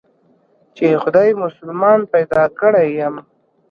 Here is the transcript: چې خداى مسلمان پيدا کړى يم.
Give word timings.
چې 0.75 0.85
خداى 1.03 1.29
مسلمان 1.43 1.99
پيدا 2.13 2.43
کړى 2.59 2.85
يم. 2.99 3.15